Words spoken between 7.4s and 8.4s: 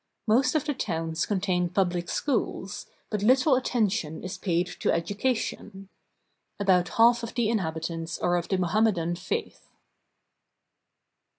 inhabitants are